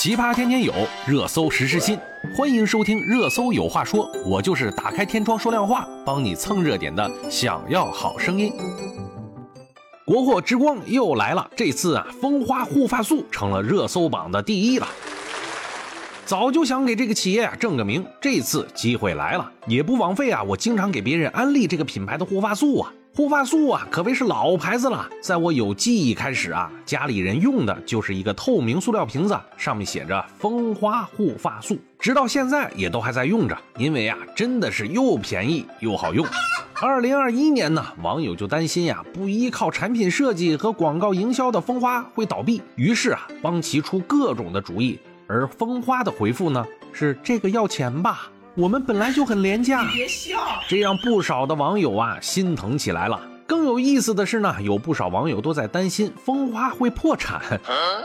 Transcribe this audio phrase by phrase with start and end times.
[0.00, 0.72] 奇葩天天有，
[1.08, 1.98] 热搜时时新。
[2.32, 7.10] 欢迎收听《热搜有话说》，我就是打开天窗说亮话，帮你蹭热点的。
[7.28, 8.52] 想要好声音，
[10.06, 11.50] 国货之光又来了。
[11.56, 14.86] 这次啊，蜂花护发素成了热搜榜的第一了。
[16.24, 20.44] 早就想给这个企业啊正个名，这次机会来了，也不枉费啊！
[20.44, 22.92] 我经常给别人安利这个品牌的护发素啊。
[23.14, 25.08] 护发素啊，可谓是老牌子了。
[25.20, 33.58] 在我有记忆开始啊，家里人用的就是一个透明塑料瓶子，上面写着“蜂花护发素”，直到现在也都还在用着。
[33.76, 36.24] 因为啊，真的是又便宜又好用。
[36.80, 44.96] 二零二一年呢，网友就担心呀，不依靠产品设计和广告营销的蜂花会倒闭，于是啊，帮其出各种的主意。
[45.26, 48.30] 而蜂花的回复呢，是这个要钱吧。
[48.58, 53.20] 我们本来就很廉价，别笑，这让不少的网友啊心疼起来了。
[53.46, 57.40] 更有意思的是呢，有不少网友都在担心蜂花会破产，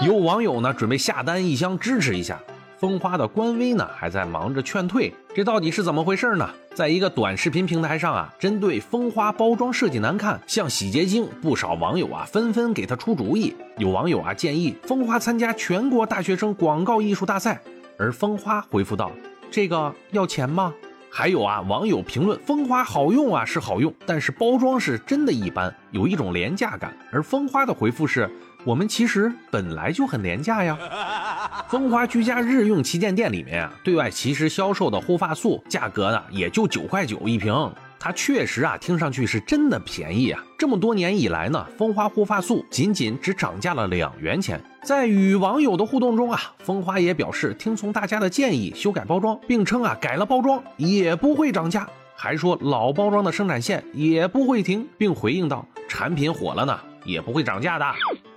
[0.00, 2.40] 有网友呢准备下单一箱支持一下。
[2.78, 6.48] 蜂花的官微呢还在忙着劝退，这到底是怎么回事呢？
[6.74, 13.54] 在一个短视频平台上啊，针对蜂花包装设计难看，像洗洁精，不少网友啊纷纷给他出主意。
[13.76, 17.60] 有网友啊建议蜂花参加全国大学生广告艺术大赛，
[17.98, 19.12] 而蜂花回复道。
[19.50, 20.72] 这个要钱吗？
[21.10, 26.94] 还有啊，网友评论蜂花好用啊，是好用，但是包装是真的一般，有一种廉价感。
[27.10, 28.30] 而蜂花的回复是：
[28.62, 30.78] 我们其实本来就很廉价呀。
[31.68, 37.52] 蜂花居家日用旗舰店里面啊，对外其实销售的护发素价格呢，也就九块九一瓶。
[38.00, 40.42] 它确实啊，听上去是真的便宜啊！
[40.56, 44.60] 这么多年以来呢，蜂花护发素仅仅只涨价了两元钱。
[44.84, 57.84] 在与网友的互动中啊，蜂花也表示听从大家的建议修改包装，并称啊改了包装也不会涨价，还说老包装的生产线也不会停，并回应道产品火了呢，也不会涨价的。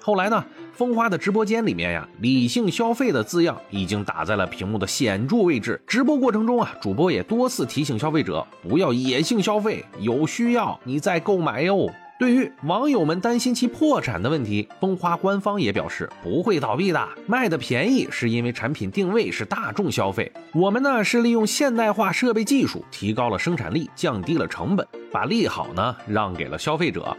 [0.02, 5.80] 后来呢，蜂花的直播间里面呀，“理性消费”的字样已经打在了屏幕的显著位置。
[5.86, 11.88] 直播过程中啊，主播也多次提醒消费者不要野性消费，有需要你再购买哟。
[12.20, 20.32] 对于网友们担心其破产的问题，蜂花官方也表示不会倒闭的，卖的便宜是因为产品定位是大众消费。
[20.54, 27.18] 我们呢是利用现代化设备技术，提高了生产力，降低了成本，把利好呢让给了消费者。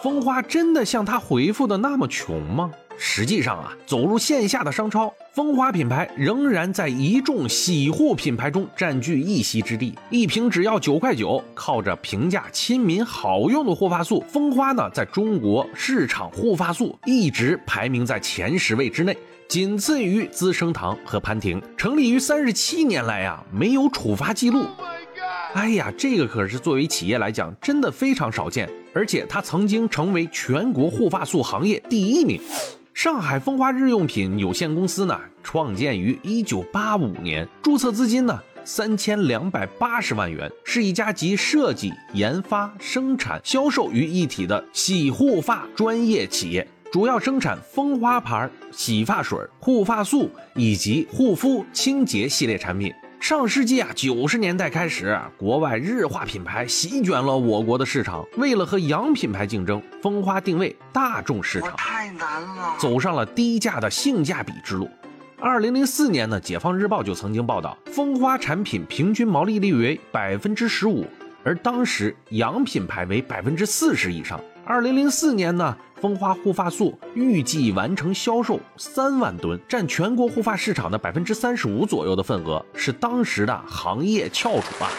[0.00, 2.70] 蜂花真的像他回复的那么穷吗？
[2.96, 9.94] 实际上啊，走入线下的商超，蜂花品牌仍然在一众洗护品牌中占据一席之地。
[10.10, 19.16] 一瓶只要九块九，靠着平价、亲民、好用的护发素，蜂花呢在中国市场护发素一直排名在前十位之内，
[19.48, 21.60] 仅次于资生堂和潘婷。
[21.76, 24.64] 成立于三十七年来啊，没有处罚记录。
[25.54, 28.68] 哎呀，这个可是作为企业来讲，真的非常少见。
[28.92, 32.40] 而且它曾经成为全国护发素行业第一名。
[32.92, 52.92] 上海蜂花日用品有限公司呢，创建于一九八五年，注册资金呢三千两百八十万元，是一家集设计、研发、生产、销售于一体的洗护发专业企业，主要生产蜂花牌洗发水、护发素以及护肤清洁系列产品。
[53.20, 58.24] 上世纪啊，九十年代开始，国外日化品牌席卷了我国的市场。
[58.36, 64.88] 为了和洋品牌竞争，蜂花定位大众市场，太难了，走上了低价的性价比之路。
[65.40, 71.04] 二零零四年呢，《解放日报》就曾经报道，蜂花产品平均毛利率为百分之十五，
[71.44, 74.40] 而当时洋品牌为百分之四十以上。
[74.68, 84.90] 二零零四年呢，蜂花护发素预计完成销售三万吨，占全国护发市场的百分之三十五左右的份额，是当时的行业翘楚啊。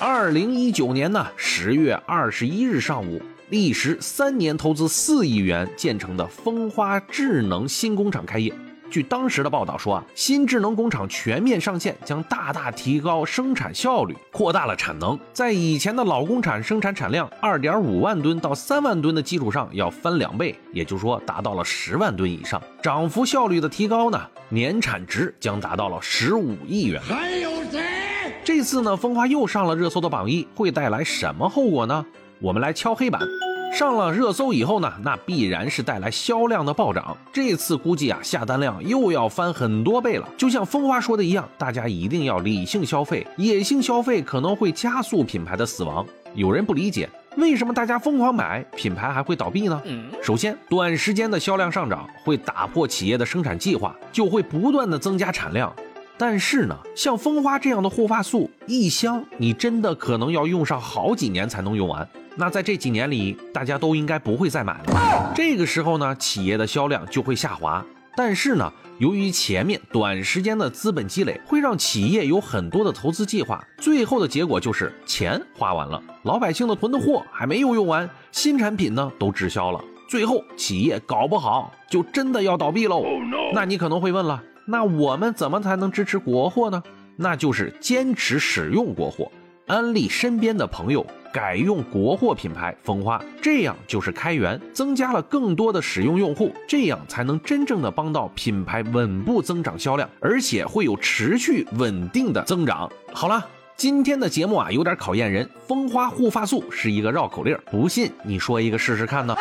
[0.00, 8.52] 二零一九年呢，十月二十一日上午，历时三年、投资四亿元建成的蜂花智能新工厂开业。
[8.94, 15.18] 据当时的报道说啊，新智能工厂全面上线将大大提高生产效率，扩大了产能。
[15.32, 22.62] 在以前的老工厂生产产量二点五万吨到三万吨的基础上，要翻两倍，也就是说达到了十万吨以上。
[22.80, 27.02] 涨幅效率的提高呢，年产值将达到了十五亿元。
[27.02, 27.82] 还有谁？
[28.44, 32.06] 这次呢，风花又上了热搜的榜一，会带来什么后果呢？
[32.38, 33.20] 我们来敲黑板。
[33.74, 37.16] 上了热搜以后呢，那必然是带来销量的暴涨。
[37.32, 40.28] 这次估计啊，下单量又要翻很多倍了。
[40.38, 46.06] 就像蜂花说的一样，大家一定要理性消费，野性消费可能会加速品牌的死亡。
[46.34, 49.82] 有人不理解，为什么大家疯狂买，品牌还会倒闭呢？
[50.22, 55.74] 首先，短时间的销量上涨会打破企业的生产计划，就会不断的增加产量。
[56.16, 62.08] 但是呢，像蜂花这样的护发素，一箱你真的可能要用上好几年才能用完。
[62.36, 65.32] 那在这几年里，大家都应该不会再买了。
[65.34, 67.84] 这个时候呢，企业的销量就会下滑。
[68.16, 83.04] 但是呢，由于前面短时间的资本积累，会让企业有很多的投资计划，最后的结果就是钱花完了，老百姓的囤的货还没有用完，新产品呢都滞销了，最后企业搞不好就真的要倒闭喽。
[83.52, 86.82] 那你可能会问了，那我们怎么才能支持国货呢？
[87.16, 89.30] 那就是坚持使用国货，
[89.66, 102.90] 安利身边的朋友改用国货品牌蜂花，这样就是开源，增加了更多的使用用户，这样才能真正的帮到品牌稳步增长销量，而且会有持续稳定的增长。
[103.12, 103.42] 好了，
[103.74, 109.34] 今天的节目啊有点考验人，蜂花护发素是一个绕口令，不信你说一个试试看呢？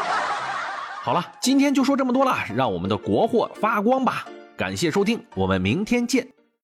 [1.01, 4.25] 好了，今天就说这么多了，让我们的国货发光吧！
[4.55, 6.25] 感谢收听，我们明天见。